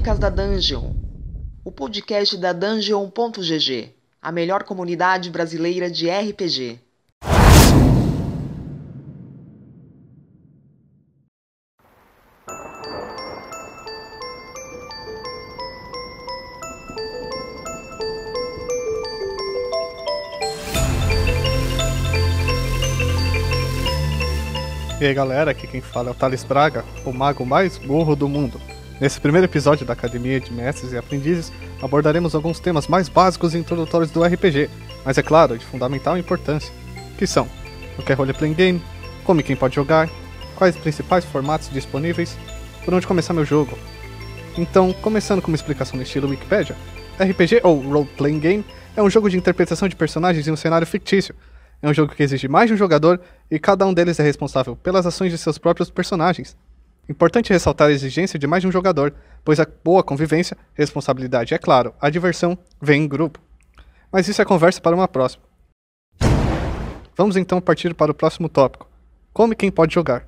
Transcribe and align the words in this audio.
Crônicas 0.00 0.18
da 0.18 0.30
Dungeon, 0.30 0.94
o 1.62 1.70
podcast 1.70 2.34
da 2.38 2.54
Dungeon.gg, 2.54 3.90
a 4.22 4.32
melhor 4.32 4.62
comunidade 4.64 5.28
brasileira 5.28 5.90
de 5.90 6.08
RPG. 6.08 6.80
E 24.98 25.04
aí 25.04 25.12
galera, 25.12 25.50
aqui 25.50 25.66
quem 25.66 25.82
fala 25.82 26.08
é 26.08 26.12
o 26.12 26.14
Thales 26.14 26.42
Braga, 26.42 26.86
o 27.04 27.12
mago 27.12 27.44
mais 27.44 27.76
burro 27.76 28.16
do 28.16 28.26
mundo. 28.26 28.58
Nesse 29.00 29.18
primeiro 29.18 29.46
episódio 29.46 29.86
da 29.86 29.94
Academia 29.94 30.38
de 30.38 30.52
Mestres 30.52 30.92
e 30.92 30.98
Aprendizes, 30.98 31.50
abordaremos 31.80 32.34
alguns 32.34 32.60
temas 32.60 32.86
mais 32.86 33.08
básicos 33.08 33.54
e 33.54 33.58
introdutórios 33.58 34.10
do 34.10 34.22
RPG, 34.22 34.68
mas 35.02 35.16
é 35.16 35.22
claro, 35.22 35.56
de 35.56 35.64
fundamental 35.64 36.18
importância, 36.18 36.70
que 37.16 37.26
são 37.26 37.48
o 37.98 38.02
que 38.02 38.12
é 38.12 38.14
Role-Playing 38.14 38.52
Game, 38.52 38.82
como 39.24 39.40
e 39.40 39.42
quem 39.42 39.56
pode 39.56 39.74
jogar, 39.74 40.06
quais 40.54 40.76
os 40.76 40.82
principais 40.82 41.24
formatos 41.24 41.70
disponíveis, 41.70 42.36
por 42.84 42.92
onde 42.92 43.06
começar 43.06 43.32
meu 43.32 43.44
jogo. 43.44 43.78
Então, 44.58 44.92
começando 44.92 45.40
com 45.40 45.48
uma 45.48 45.56
explicação 45.56 45.96
no 45.96 46.02
estilo 46.02 46.28
Wikipedia, 46.28 46.76
RPG 47.18 47.62
ou 47.62 47.80
Role-Playing 47.80 48.38
Game 48.38 48.64
é 48.94 49.02
um 49.02 49.08
jogo 49.08 49.30
de 49.30 49.38
interpretação 49.38 49.88
de 49.88 49.96
personagens 49.96 50.46
em 50.46 50.50
um 50.50 50.56
cenário 50.56 50.86
fictício, 50.86 51.34
é 51.80 51.88
um 51.88 51.94
jogo 51.94 52.14
que 52.14 52.22
exige 52.22 52.48
mais 52.48 52.68
de 52.68 52.74
um 52.74 52.76
jogador 52.76 53.18
e 53.50 53.58
cada 53.58 53.86
um 53.86 53.94
deles 53.94 54.20
é 54.20 54.22
responsável 54.22 54.76
pelas 54.76 55.06
ações 55.06 55.32
de 55.32 55.38
seus 55.38 55.56
próprios 55.56 55.88
personagens. 55.88 56.54
Importante 57.10 57.52
ressaltar 57.52 57.88
a 57.88 57.92
exigência 57.92 58.38
de 58.38 58.46
mais 58.46 58.62
de 58.62 58.68
um 58.68 58.70
jogador, 58.70 59.12
pois 59.44 59.58
a 59.58 59.66
boa 59.82 60.00
convivência, 60.00 60.56
responsabilidade 60.74 61.52
e, 61.52 61.56
é 61.56 61.58
claro, 61.58 61.92
a 62.00 62.08
diversão 62.08 62.56
vem 62.80 63.02
em 63.02 63.08
grupo. 63.08 63.40
Mas 64.12 64.28
isso 64.28 64.40
é 64.40 64.44
conversa 64.44 64.80
para 64.80 64.94
uma 64.94 65.08
próxima. 65.08 65.42
Vamos 67.16 67.36
então 67.36 67.60
partir 67.60 67.94
para 67.94 68.12
o 68.12 68.14
próximo 68.14 68.48
tópico: 68.48 68.88
como 69.32 69.52
e 69.52 69.56
quem 69.56 69.72
pode 69.72 69.92
jogar. 69.92 70.24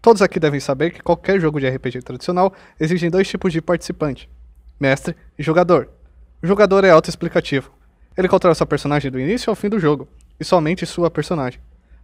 Todos 0.00 0.22
aqui 0.22 0.38
devem 0.38 0.60
saber 0.60 0.92
que 0.92 1.02
qualquer 1.02 1.40
jogo 1.40 1.58
de 1.58 1.68
RPG 1.68 2.02
tradicional 2.02 2.54
exige 2.78 3.10
dois 3.10 3.26
tipos 3.26 3.52
de 3.52 3.60
participante: 3.60 4.30
mestre 4.78 5.16
e 5.36 5.42
jogador. 5.42 5.88
O 6.40 6.46
jogador 6.46 6.84
é 6.84 6.90
autoexplicativo. 6.90 7.72
Ele 8.16 8.28
controla 8.28 8.54
sua 8.54 8.64
personagem 8.64 9.10
do 9.10 9.18
início 9.18 9.50
ao 9.50 9.56
fim 9.56 9.68
do 9.68 9.80
jogo, 9.80 10.06
e 10.38 10.44
somente 10.44 10.86
sua 10.86 11.10
personagem. 11.10 11.60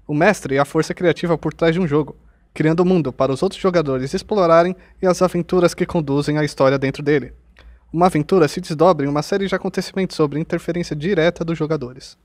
O 0.08 0.12
mestre 0.12 0.56
é 0.56 0.58
a 0.58 0.64
força 0.64 0.92
criativa 0.92 1.38
por 1.38 1.54
trás 1.54 1.72
de 1.72 1.80
um 1.80 1.86
jogo, 1.86 2.16
criando 2.54 2.80
o 2.80 2.82
um 2.82 2.86
mundo 2.86 3.12
para 3.12 3.32
os 3.32 3.42
outros 3.42 3.60
jogadores 3.60 4.14
explorarem 4.14 4.76
e 5.00 5.06
as 5.06 5.22
aventuras 5.22 5.74
que 5.74 5.86
conduzem 5.86 6.38
a 6.38 6.44
história 6.44 6.78
dentro 6.78 7.02
dele. 7.02 7.32
Uma 7.92 8.06
aventura 8.06 8.48
se 8.48 8.60
desdobra 8.60 9.04
em 9.04 9.08
uma 9.08 9.22
série 9.22 9.46
de 9.46 9.54
acontecimentos 9.54 10.16
sobre 10.16 10.40
interferência 10.40 10.96
direta 10.96 11.44
dos 11.44 11.58
jogadores. 11.58 12.16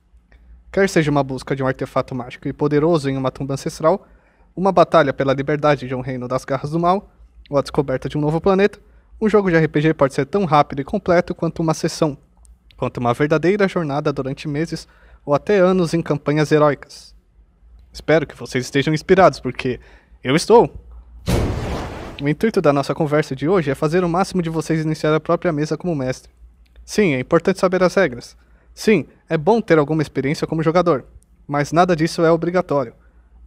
Quer 0.72 0.88
seja 0.90 1.12
uma 1.12 1.24
busca 1.24 1.56
de 1.56 1.64
um 1.64 1.68
artefato 1.68 2.14
mágico 2.14 2.48
e 2.48 2.54
poderoso 2.54 3.10
em 3.10 3.18
uma 3.18 3.32
tumba 3.32 3.54
ancestral, 3.54 4.08
uma 4.56 4.72
batalha 4.72 5.14
pela 5.14 5.34
liberdade 5.34 5.88
de 5.88 5.96
um 5.96 6.02
reino 6.02 6.28
das 6.28 6.46
garras 6.46 6.72
do 6.72 6.80
mal, 6.80 7.12
ou 7.50 7.58
a 7.58 7.62
descoberta 7.62 8.10
de 8.10 8.18
um 8.18 8.22
novo 8.22 8.42
planeta, 8.42 8.80
um 9.20 9.28
jogo 9.28 9.50
de 9.50 9.58
RPG 9.58 9.94
pode 9.94 10.14
ser 10.14 10.26
tão 10.26 10.46
rápido 10.46 10.82
e 10.82 10.84
completo 10.84 11.34
quanto 11.34 11.62
uma 11.62 11.74
sessão, 11.74 12.18
quanto 12.76 12.98
uma 12.98 13.14
verdadeira 13.14 13.68
jornada 13.68 14.14
durante 14.14 14.48
meses 14.48 14.88
ou 15.26 15.34
até 15.34 15.58
anos 15.58 15.94
em 15.94 16.02
campanhas 16.02 16.52
heróicas. 16.52 17.16
Espero 17.92 18.28
que 18.28 18.36
vocês 18.36 18.66
estejam 18.66 18.94
inspirados, 18.94 19.40
porque 19.40 19.80
eu 20.24 20.36
estou! 20.36 20.72
O 22.22 22.28
intuito 22.28 22.62
da 22.62 22.74
nossa 22.74 22.96
conversa 22.96 23.36
de 23.36 23.48
hoje 23.48 23.70
é 23.70 23.76
fazer 23.76 24.04
o 24.04 24.10
máximo 24.10 24.42
de 24.42 24.50
vocês 24.50 24.84
iniciar 24.84 25.14
a 25.14 25.20
própria 25.20 25.52
mesa 25.52 25.78
como 25.78 25.96
mestre. 25.96 26.32
Sim, 26.84 27.14
é 27.14 27.20
importante 27.20 27.60
saber 27.60 27.84
as 27.84 27.94
regras. 27.94 28.36
Sim, 28.74 29.06
é 29.30 29.38
bom 29.38 29.62
ter 29.62 29.78
alguma 29.78 30.02
experiência 30.02 30.48
como 30.48 30.64
jogador, 30.64 31.06
mas 31.48 31.72
nada 31.72 31.96
disso 31.96 32.24
é 32.24 32.32
obrigatório. 32.32 32.94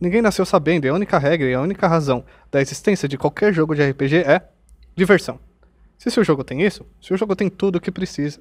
Ninguém 0.00 0.22
nasceu 0.22 0.46
sabendo 0.46 0.86
e 0.86 0.88
a 0.88 0.94
única 0.94 1.18
regra 1.18 1.48
e 1.48 1.54
a 1.54 1.60
única 1.60 1.88
razão 1.88 2.24
da 2.50 2.60
existência 2.60 3.08
de 3.08 3.18
qualquer 3.18 3.52
jogo 3.52 3.74
de 3.74 3.82
RPG 3.82 4.18
é 4.18 4.48
diversão. 4.94 5.38
Se 5.98 6.10
seu 6.10 6.24
jogo 6.24 6.44
tem 6.44 6.62
isso, 6.62 6.86
seu 7.00 7.16
jogo 7.16 7.34
tem 7.34 7.50
tudo 7.50 7.76
o 7.76 7.80
que 7.80 7.90
precisa. 7.90 8.40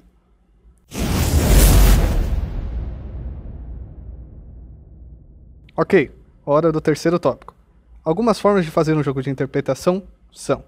Ok, 5.76 6.10
hora 6.46 6.72
do 6.72 6.80
terceiro 6.80 7.18
tópico. 7.18 7.59
Algumas 8.02 8.40
formas 8.40 8.64
de 8.64 8.70
fazer 8.70 8.94
um 8.94 9.02
jogo 9.02 9.22
de 9.22 9.28
interpretação 9.28 10.02
são 10.32 10.64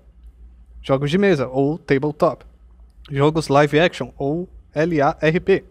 jogos 0.83 1.11
de 1.11 1.17
mesa 1.17 1.49
ou 1.49 1.79
tabletop, 1.79 2.45
jogos 3.11 3.49
live 3.49 3.81
action 3.81 4.13
ou 4.19 4.49
LARP, 4.75 5.65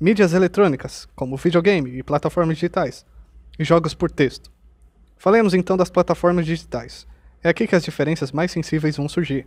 mídias 0.00 0.32
eletrônicas 0.32 1.08
como 1.16 1.36
videogame 1.36 1.98
e 1.98 2.02
plataformas 2.02 2.56
digitais, 2.56 3.04
e 3.58 3.64
jogos 3.64 3.92
por 3.92 4.10
texto. 4.10 4.52
Falemos 5.16 5.52
então 5.52 5.76
das 5.76 5.90
plataformas 5.90 6.46
digitais. 6.46 7.06
É 7.42 7.48
aqui 7.48 7.66
que 7.66 7.74
as 7.74 7.84
diferenças 7.84 8.30
mais 8.30 8.52
sensíveis 8.52 8.96
vão 8.96 9.08
surgir. 9.08 9.46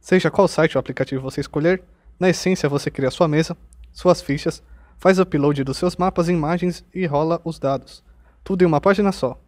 Seja 0.00 0.30
qual 0.30 0.48
site 0.48 0.76
ou 0.76 0.80
aplicativo 0.80 1.22
você 1.22 1.40
escolher, 1.40 1.82
na 2.18 2.30
essência 2.30 2.68
você 2.68 2.90
cria 2.90 3.10
sua 3.10 3.28
mesa, 3.28 3.56
suas 3.92 4.20
fichas, 4.20 4.62
faz 4.98 5.18
upload 5.18 5.62
dos 5.62 5.76
seus 5.76 5.96
mapas 5.96 6.28
e 6.28 6.32
imagens 6.32 6.84
e 6.92 7.06
rola 7.06 7.40
os 7.44 7.58
dados 7.58 8.02
tudo 8.44 8.62
em 8.62 8.66
uma 8.66 8.80
página 8.80 9.10
só. 9.10 9.40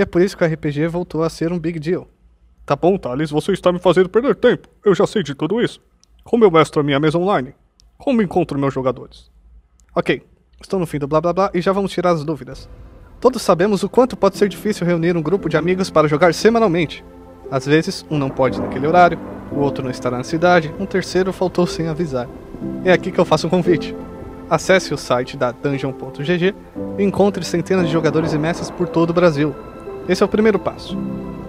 E 0.00 0.02
é 0.02 0.06
por 0.06 0.22
isso 0.22 0.34
que 0.34 0.42
o 0.42 0.46
RPG 0.46 0.86
voltou 0.86 1.22
a 1.22 1.28
ser 1.28 1.52
um 1.52 1.58
big 1.58 1.78
deal. 1.78 2.08
Tá 2.64 2.74
bom, 2.74 2.96
Thales, 2.96 3.30
você 3.30 3.52
está 3.52 3.70
me 3.70 3.78
fazendo 3.78 4.08
perder 4.08 4.34
tempo. 4.34 4.66
Eu 4.82 4.94
já 4.94 5.06
sei 5.06 5.22
de 5.22 5.34
tudo 5.34 5.60
isso. 5.60 5.78
Como 6.24 6.42
eu 6.42 6.50
mestro 6.50 6.80
a 6.80 6.82
minha 6.82 6.98
mesa 6.98 7.18
online? 7.18 7.54
Como 7.98 8.22
encontro 8.22 8.58
meus 8.58 8.72
jogadores? 8.72 9.30
Ok, 9.94 10.22
estou 10.58 10.80
no 10.80 10.86
fim 10.86 10.98
do 10.98 11.06
blá 11.06 11.20
blá 11.20 11.34
blá 11.34 11.50
e 11.52 11.60
já 11.60 11.70
vamos 11.70 11.92
tirar 11.92 12.12
as 12.12 12.24
dúvidas. 12.24 12.66
Todos 13.20 13.42
sabemos 13.42 13.82
o 13.82 13.90
quanto 13.90 14.16
pode 14.16 14.38
ser 14.38 14.48
difícil 14.48 14.86
reunir 14.86 15.14
um 15.18 15.22
grupo 15.22 15.50
de 15.50 15.58
amigos 15.58 15.90
para 15.90 16.08
jogar 16.08 16.32
semanalmente. 16.32 17.04
Às 17.50 17.66
vezes, 17.66 18.06
um 18.10 18.16
não 18.16 18.30
pode 18.30 18.58
naquele 18.58 18.86
horário, 18.86 19.18
o 19.52 19.58
outro 19.58 19.84
não 19.84 19.90
estará 19.90 20.16
na 20.16 20.24
cidade, 20.24 20.74
um 20.80 20.86
terceiro 20.86 21.30
faltou 21.30 21.66
sem 21.66 21.88
avisar. 21.88 22.26
É 22.86 22.90
aqui 22.90 23.12
que 23.12 23.20
eu 23.20 23.26
faço 23.26 23.48
um 23.48 23.50
convite. 23.50 23.94
Acesse 24.48 24.94
o 24.94 24.96
site 24.96 25.36
da 25.36 25.52
Dungeon.gg 25.52 26.54
e 26.98 27.02
encontre 27.02 27.44
centenas 27.44 27.86
de 27.86 27.92
jogadores 27.92 28.32
e 28.32 28.38
mestres 28.38 28.70
por 28.70 28.88
todo 28.88 29.10
o 29.10 29.12
Brasil. 29.12 29.54
Esse 30.10 30.24
é 30.24 30.26
o 30.26 30.28
primeiro 30.28 30.58
passo. 30.58 30.98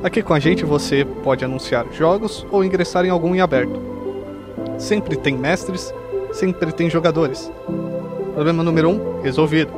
Aqui 0.03 0.21
com 0.21 0.35
a 0.35 0.39
gente 0.39 0.63
você 0.63 1.03
pode 1.03 1.43
anunciar 1.43 1.91
jogos 1.91 2.45
ou 2.51 2.63
ingressar 2.63 3.03
em 3.03 3.09
algum 3.09 3.33
em 3.33 3.41
aberto. 3.41 3.81
Sempre 4.77 5.15
tem 5.15 5.35
mestres, 5.35 5.91
sempre 6.31 6.71
tem 6.71 6.87
jogadores. 6.87 7.51
Problema 8.35 8.61
número 8.61 8.89
1 8.89 8.91
um, 8.91 9.21
resolvido. 9.23 9.73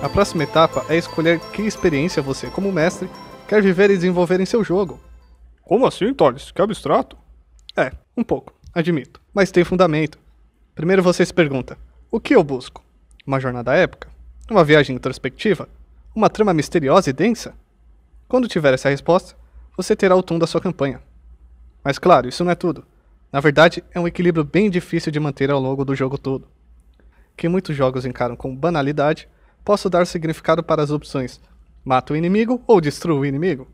A 0.00 0.08
próxima 0.08 0.44
etapa 0.44 0.86
é 0.88 0.96
escolher 0.96 1.40
que 1.52 1.62
experiência 1.62 2.22
você, 2.22 2.46
como 2.46 2.70
mestre, 2.70 3.10
quer 3.48 3.60
viver 3.60 3.90
e 3.90 3.96
desenvolver 3.96 4.38
em 4.40 4.46
seu 4.46 4.62
jogo. 4.62 5.07
Como 5.68 5.86
assim, 5.86 6.14
Thales? 6.14 6.50
Que 6.50 6.62
abstrato? 6.62 7.14
É, 7.76 7.92
um 8.16 8.24
pouco, 8.24 8.54
admito, 8.72 9.20
mas 9.34 9.50
tem 9.50 9.64
fundamento. 9.64 10.18
Primeiro 10.74 11.02
você 11.02 11.26
se 11.26 11.34
pergunta: 11.34 11.76
o 12.10 12.18
que 12.18 12.34
eu 12.34 12.42
busco? 12.42 12.82
Uma 13.26 13.38
jornada 13.38 13.76
épica? 13.76 14.08
Uma 14.50 14.64
viagem 14.64 14.96
introspectiva? 14.96 15.68
Uma 16.14 16.30
trama 16.30 16.54
misteriosa 16.54 17.10
e 17.10 17.12
densa? 17.12 17.54
Quando 18.26 18.48
tiver 18.48 18.72
essa 18.72 18.88
resposta, 18.88 19.36
você 19.76 19.94
terá 19.94 20.16
o 20.16 20.22
tom 20.22 20.38
da 20.38 20.46
sua 20.46 20.58
campanha. 20.58 21.02
Mas 21.84 21.98
claro, 21.98 22.26
isso 22.26 22.42
não 22.42 22.50
é 22.50 22.54
tudo. 22.54 22.86
Na 23.30 23.38
verdade, 23.38 23.84
é 23.92 24.00
um 24.00 24.08
equilíbrio 24.08 24.44
bem 24.44 24.70
difícil 24.70 25.12
de 25.12 25.20
manter 25.20 25.50
ao 25.50 25.60
longo 25.60 25.84
do 25.84 25.94
jogo 25.94 26.16
todo. 26.16 26.48
Que 27.36 27.46
muitos 27.46 27.76
jogos 27.76 28.06
encaram 28.06 28.36
com 28.36 28.56
banalidade 28.56 29.28
posso 29.62 29.90
dar 29.90 30.06
significado 30.06 30.62
para 30.62 30.82
as 30.82 30.90
opções 30.90 31.38
mata 31.84 32.14
o 32.14 32.16
inimigo 32.16 32.62
ou 32.66 32.80
destrua 32.80 33.20
o 33.20 33.26
inimigo. 33.26 33.68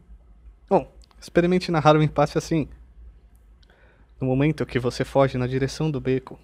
Experimente 1.25 1.73
narrar 1.73 1.97
um 1.97 2.03
empate 2.03 2.37
assim. 2.37 2.69
No 4.21 4.27
momento 4.27 4.67
que 4.67 4.79
você 4.79 5.07
foge 5.07 5.39
na 5.39 5.47
direção 5.47 5.91
do 5.91 5.99
beco, 5.99 6.39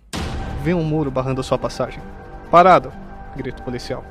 vê 0.64 0.72
um 0.72 0.82
muro 0.82 1.10
barrando 1.10 1.42
sua 1.42 1.58
passagem. 1.58 2.02
Parado! 2.50 2.90
grita 3.36 3.60
o 3.60 3.64
policial. 3.64 4.02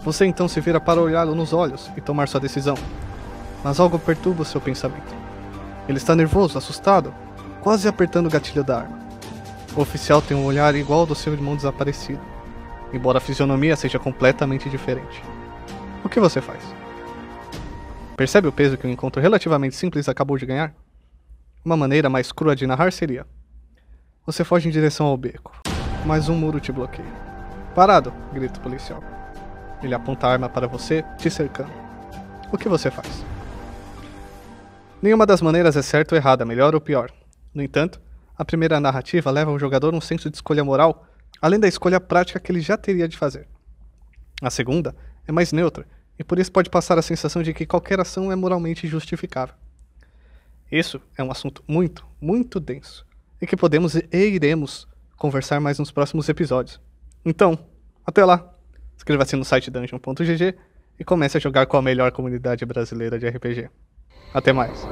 Você 0.00 0.26
então 0.26 0.46
se 0.46 0.60
vira 0.60 0.78
para 0.78 1.00
olhá-lo 1.00 1.34
nos 1.34 1.54
olhos 1.54 1.90
e 1.96 2.02
tomar 2.02 2.28
sua 2.28 2.38
decisão. 2.38 2.76
Mas 3.64 3.80
algo 3.80 3.98
perturba 3.98 4.42
o 4.42 4.44
seu 4.44 4.60
pensamento. 4.60 5.14
Ele 5.88 5.96
está 5.96 6.14
nervoso, 6.14 6.58
assustado, 6.58 7.14
quase 7.62 7.88
apertando 7.88 8.26
o 8.26 8.30
gatilho 8.30 8.62
da 8.62 8.80
arma. 8.80 8.98
O 9.74 9.80
oficial 9.80 10.20
tem 10.20 10.36
um 10.36 10.44
olhar 10.44 10.74
igual 10.74 11.00
ao 11.00 11.06
do 11.06 11.14
seu 11.14 11.32
irmão 11.32 11.56
desaparecido 11.56 12.20
embora 12.96 13.18
a 13.18 13.20
fisionomia 13.20 13.74
seja 13.74 13.98
completamente 13.98 14.70
diferente. 14.70 15.22
O 16.04 16.08
que 16.08 16.20
você 16.20 16.40
faz? 16.40 16.62
Percebe 18.16 18.46
o 18.46 18.52
peso 18.52 18.78
que 18.78 18.86
um 18.86 18.90
encontro 18.90 19.20
relativamente 19.20 19.74
simples 19.74 20.08
acabou 20.08 20.38
de 20.38 20.46
ganhar? 20.46 20.72
Uma 21.64 21.76
maneira 21.76 22.08
mais 22.08 22.30
crua 22.30 22.54
de 22.54 22.66
narrar 22.66 22.92
seria: 22.92 23.26
Você 24.24 24.44
foge 24.44 24.68
em 24.68 24.72
direção 24.72 25.06
ao 25.06 25.16
beco, 25.16 25.52
mas 26.06 26.28
um 26.28 26.36
muro 26.36 26.60
te 26.60 26.70
bloqueia. 26.70 27.12
Parado! 27.74 28.14
grita 28.32 28.60
o 28.60 28.62
policial. 28.62 29.02
Ele 29.82 29.94
aponta 29.94 30.28
a 30.28 30.30
arma 30.30 30.48
para 30.48 30.68
você, 30.68 31.04
te 31.18 31.28
cercando. 31.28 31.72
O 32.52 32.56
que 32.56 32.68
você 32.68 32.88
faz? 32.88 33.24
Nenhuma 35.02 35.26
das 35.26 35.42
maneiras 35.42 35.76
é 35.76 35.82
certa 35.82 36.14
ou 36.14 36.16
errada, 36.18 36.44
melhor 36.44 36.72
ou 36.72 36.80
pior. 36.80 37.10
No 37.52 37.62
entanto, 37.62 38.00
a 38.38 38.44
primeira 38.44 38.78
narrativa 38.78 39.30
leva 39.30 39.50
o 39.50 39.58
jogador 39.58 39.92
um 39.92 40.00
senso 40.00 40.30
de 40.30 40.36
escolha 40.36 40.64
moral, 40.64 41.04
além 41.42 41.58
da 41.58 41.66
escolha 41.66 42.00
prática 42.00 42.38
que 42.38 42.52
ele 42.52 42.60
já 42.60 42.76
teria 42.76 43.08
de 43.08 43.16
fazer. 43.16 43.48
A 44.40 44.50
segunda 44.50 44.94
é 45.26 45.32
mais 45.32 45.52
neutra, 45.52 45.84
e 46.18 46.24
por 46.24 46.38
isso 46.38 46.52
pode 46.52 46.70
passar 46.70 46.98
a 46.98 47.02
sensação 47.02 47.42
de 47.42 47.52
que 47.52 47.66
qualquer 47.66 48.00
ação 48.00 48.30
é 48.30 48.36
moralmente 48.36 48.86
justificável. 48.86 49.54
Isso 50.70 51.00
é 51.16 51.22
um 51.22 51.30
assunto 51.30 51.62
muito, 51.66 52.06
muito 52.20 52.58
denso, 52.58 53.06
e 53.40 53.46
que 53.46 53.56
podemos 53.56 53.94
e 53.94 54.06
iremos 54.12 54.88
conversar 55.16 55.60
mais 55.60 55.78
nos 55.78 55.90
próximos 55.90 56.28
episódios. 56.28 56.80
Então, 57.24 57.58
até 58.04 58.24
lá! 58.24 58.50
Inscreva-se 58.96 59.36
no 59.36 59.44
site 59.44 59.70
dungeon.gg 59.70 60.54
e 60.98 61.04
comece 61.04 61.36
a 61.36 61.40
jogar 61.40 61.66
com 61.66 61.76
a 61.76 61.82
melhor 61.82 62.12
comunidade 62.12 62.64
brasileira 62.64 63.18
de 63.18 63.28
RPG. 63.28 63.68
Até 64.32 64.52
mais! 64.52 64.86